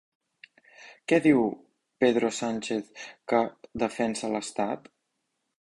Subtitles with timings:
[1.11, 1.43] Què diu
[2.05, 3.45] Pedro Sánchez que
[3.85, 4.95] defensa l'estat?